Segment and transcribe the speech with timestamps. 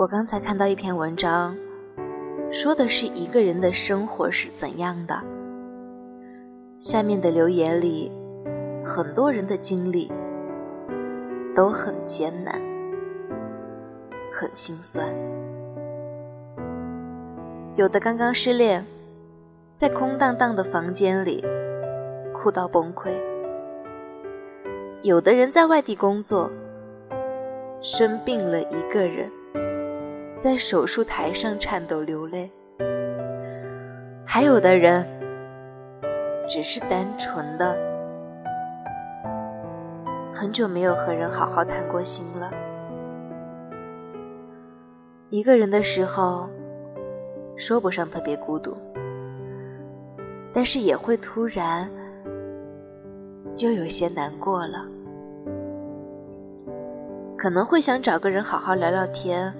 [0.00, 1.54] 我刚才看到一篇文章，
[2.50, 5.14] 说的是一个人的生活是怎样的。
[6.80, 8.10] 下面的留言里，
[8.82, 10.10] 很多人的经历
[11.54, 12.58] 都很艰难，
[14.32, 15.06] 很心酸。
[17.76, 18.82] 有的刚刚失恋，
[19.76, 21.44] 在空荡荡的房间里
[22.32, 23.10] 哭到崩溃；
[25.02, 26.50] 有的人在外地工作，
[27.82, 29.30] 生病了一个人，
[30.42, 32.48] 在手术台上颤抖流泪；
[34.26, 35.06] 还有的人
[36.48, 37.76] 只是单纯的
[40.32, 42.50] 很久没有和人好好谈过心了。
[45.28, 46.48] 一个人的时候。
[47.56, 48.74] 说不上特别孤独，
[50.50, 51.86] 但是也会突然
[53.54, 54.86] 就有些难过了，
[57.36, 59.52] 可能会想找个人好好聊聊天，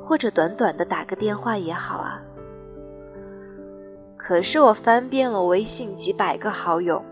[0.00, 2.20] 或者短短的打个电话也好啊。
[4.16, 7.02] 可是我翻遍了微信几百个好友，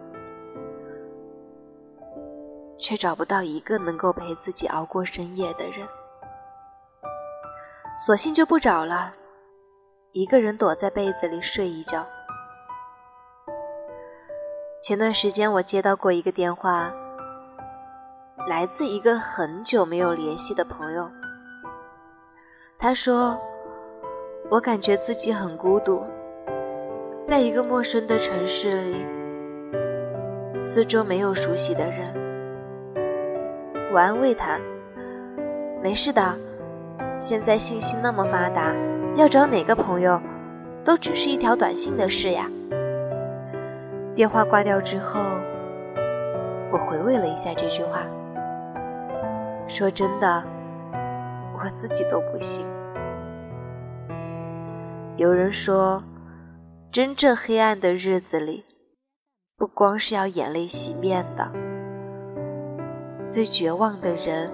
[2.79, 5.87] 却找不到一个能够陪自己熬过深夜的人，
[8.07, 9.13] 索性就不找了。
[10.13, 12.07] 一个人躲在被子里睡一觉。
[14.83, 16.93] 前段时间我接到过一个电话，
[18.49, 21.11] 来自一个很久没有联系的朋友。
[22.81, 23.37] 他说
[24.49, 26.01] ：“我感觉自己很孤独，
[27.27, 29.05] 在一个陌生的城市里，
[30.61, 32.15] 四周没有熟悉的人。”
[33.93, 34.57] 我安慰他
[35.83, 36.33] ：“没事的，
[37.19, 38.73] 现在信息那么发达。”
[39.19, 40.21] 要找哪个朋友，
[40.85, 42.49] 都只是一条短信的事呀。
[44.15, 45.19] 电话挂掉之后，
[46.71, 48.03] 我回味了一下这句话。
[49.67, 50.45] 说真的，
[51.61, 52.65] 我自己都不信。
[55.17, 56.01] 有人说，
[56.93, 58.65] 真正黑暗的日子里，
[59.57, 61.51] 不光是要眼泪洗面的，
[63.33, 64.49] 最绝望的人，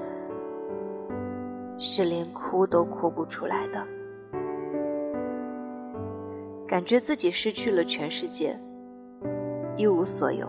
[1.79, 3.87] 是连哭都哭不出来的。
[6.67, 8.59] 感觉自己失去了全世界，
[9.77, 10.49] 一无所有。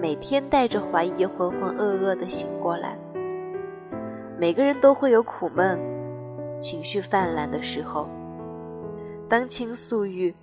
[0.00, 2.98] 每天带着怀疑，浑浑噩噩的醒过来。
[4.40, 5.78] 每个人都会有苦闷、
[6.62, 8.08] 情绪泛滥的时候。
[9.28, 10.34] 当倾诉欲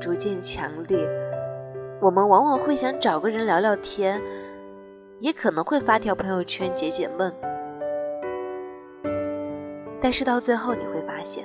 [0.00, 1.06] 逐渐强烈，
[2.00, 4.18] 我们往往会想找个人聊聊天，
[5.20, 7.30] 也可能会发条朋友圈解解闷。
[10.00, 11.44] 但是到最后，你会发现。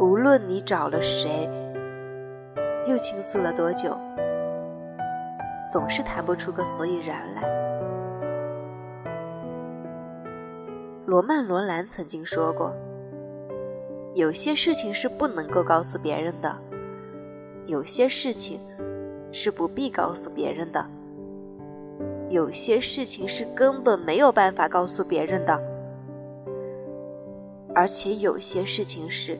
[0.00, 1.46] 无论你找了谁，
[2.86, 3.94] 又倾诉了多久，
[5.70, 7.61] 总是谈不出个所以然来。
[11.12, 12.74] 罗曼·罗兰曾经说过
[14.16, 16.56] ：“有些事情是不能够告诉别人的，
[17.66, 18.58] 有些事情
[19.30, 20.82] 是不必告诉别人的，
[22.30, 25.52] 有些事情是根本没有办法告诉别人的，
[27.74, 29.38] 而且有些事情是……”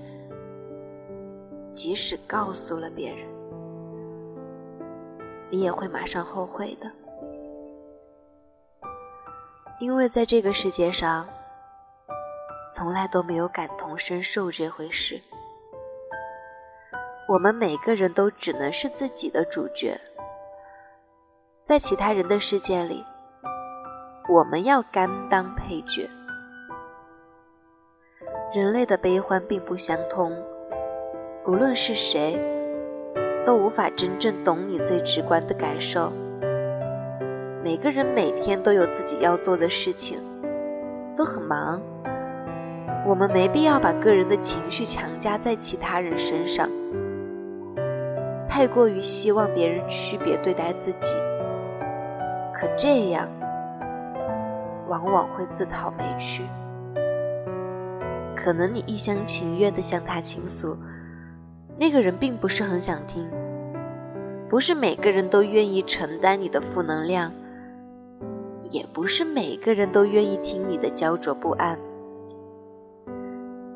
[1.72, 3.27] 即使告诉了别人，
[5.49, 6.87] 你也会马上后悔的，
[9.81, 11.27] 因为在这个世界上，
[12.82, 15.20] 从来都没有感同身受这回事。
[17.28, 19.97] 我们每个人都只能是自己的主角，
[21.62, 23.04] 在其他人的世界里，
[24.28, 26.10] 我们要甘当配角。
[28.53, 30.32] 人类的悲欢并不相通。
[31.47, 32.37] 无论是谁，
[33.47, 36.12] 都无法真正懂你最直观的感受。
[37.62, 40.19] 每个人每天都有自己要做的事情，
[41.16, 41.81] 都很忙。
[43.04, 46.68] 我们没必要把个人的情绪强加在其他人身上，
[48.48, 51.16] 太过于希望别人区别对待自己，
[52.54, 53.28] 可这样
[54.88, 56.44] 往往会自讨没趣。
[58.37, 60.76] 可能你一厢情愿地向他倾诉。
[61.78, 63.28] 那个人并不是很想听，
[64.48, 67.32] 不是每个人都愿意承担你的负能量，
[68.70, 71.76] 也不是每个人都愿意听你的焦灼不安。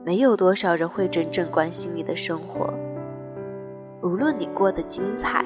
[0.06, 2.72] 没有多少人会真正关心你的生活，
[4.04, 5.44] 无论你过得精彩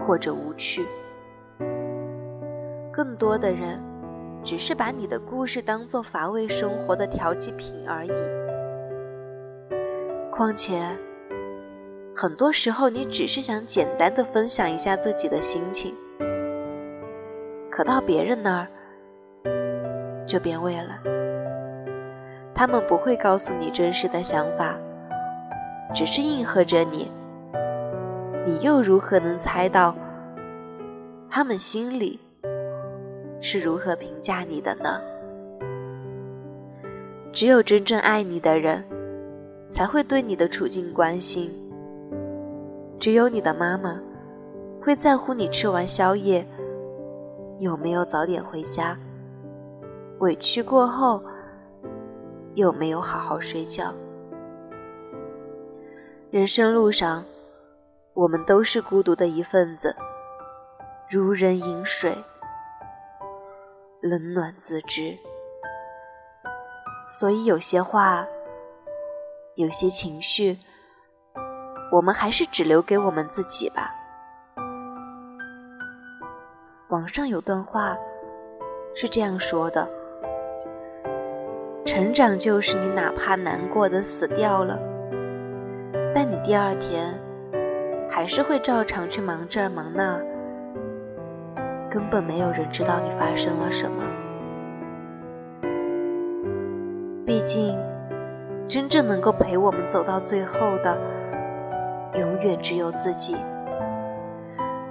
[0.00, 0.86] 或者无趣，
[2.92, 3.80] 更多的人
[4.44, 8.12] 只是把你的故事当做乏味生活的调剂品而已。
[10.30, 10.80] 况且，
[12.14, 15.92] 很多时候你只是想简单的分享一下自己的心情，
[17.68, 18.68] 可到别人那儿，
[20.28, 21.21] 就变味了。
[22.54, 24.76] 他们不会告诉你真实的想法，
[25.94, 27.10] 只是应和着你。
[28.46, 29.94] 你又如何能猜到
[31.30, 32.18] 他们心里
[33.40, 35.00] 是如何评价你的呢？
[37.32, 38.84] 只有真正爱你的人，
[39.70, 41.50] 才会对你的处境关心。
[42.98, 43.98] 只有你的妈妈，
[44.80, 46.46] 会在乎你吃完宵夜
[47.58, 48.96] 有没有早点回家，
[50.18, 51.22] 委屈过后
[52.54, 53.92] 又没有好好睡觉。
[56.30, 57.24] 人生路上，
[58.14, 59.94] 我们都是孤独的一份子，
[61.10, 62.16] 如人饮水，
[64.00, 65.16] 冷暖自知。
[67.08, 68.26] 所以有些话，
[69.56, 70.58] 有些情绪，
[71.90, 73.90] 我们还是只留给我们自己吧。
[76.88, 77.94] 网上有段话
[78.94, 79.86] 是这样说的：
[81.94, 84.78] 成长就是你哪怕难过的死掉了，
[86.14, 87.12] 但你第二天
[88.08, 90.18] 还是会照常去忙这忙那，
[91.90, 94.02] 根本没有人知道你发生了什么。
[97.26, 97.76] 毕竟，
[98.66, 100.96] 真正能够陪我们走到最后的，
[102.14, 103.36] 永远只有自己。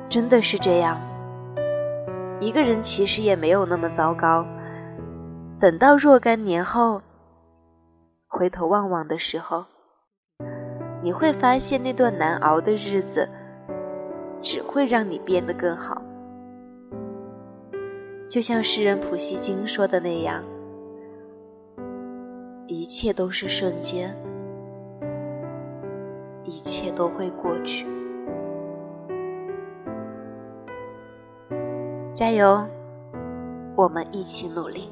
[0.07, 1.01] 真的是这样。
[2.39, 4.45] 一个人其实也没有那么糟糕。
[5.61, 6.99] 等到若干年后，
[8.27, 9.63] 回头望望的时候，
[11.03, 13.29] 你会发现那段难熬的日子，
[14.41, 16.01] 只会让你变得更好。
[18.27, 20.43] 就像诗人普希金说的那样。
[22.65, 24.17] 一切都是瞬间，
[26.43, 27.85] 一切都会过去。
[32.15, 32.65] 加油，
[33.75, 34.89] 我们一起努力。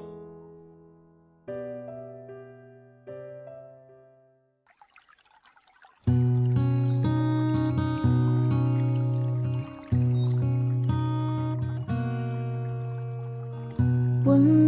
[14.25, 14.58] 温暖。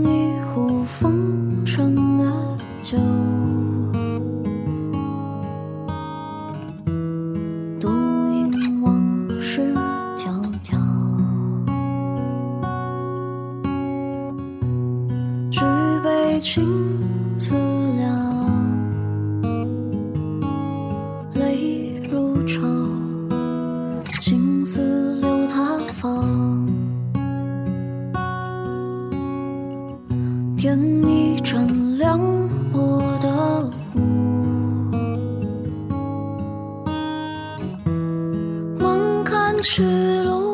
[39.92, 40.51] 子龙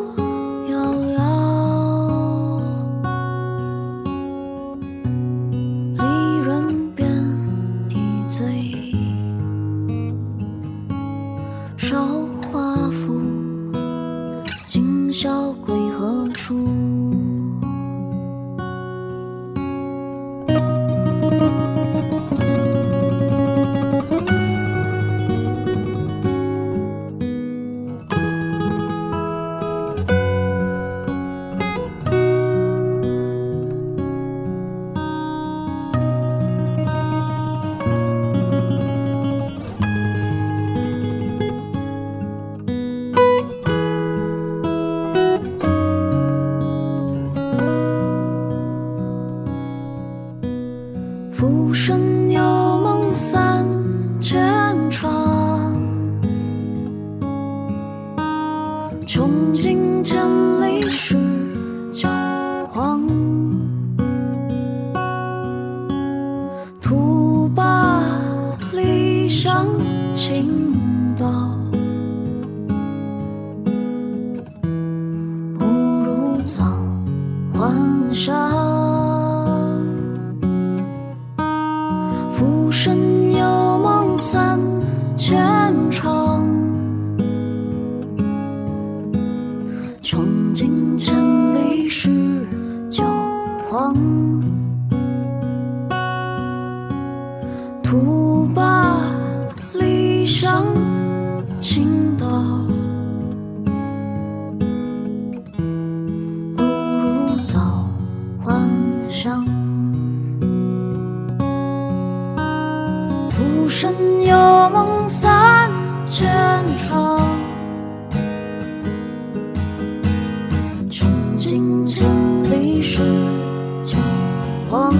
[124.77, 124.93] 风。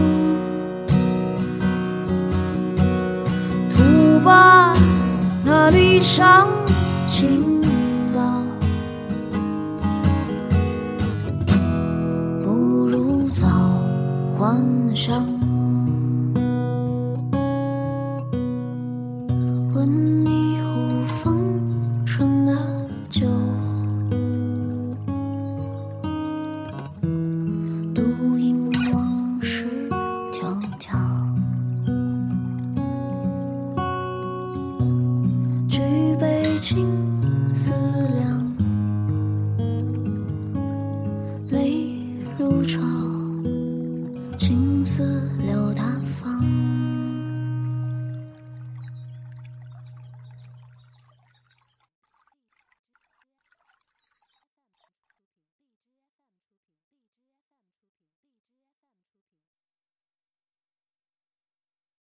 [3.69, 4.75] 土巴
[5.45, 6.47] 那里上
[7.07, 7.61] 青
[8.11, 8.41] 岛，
[12.41, 13.47] 不如早
[14.35, 15.23] 还上。
[41.49, 41.87] 泪
[42.37, 42.81] 如潮，
[44.37, 45.16] 青丝。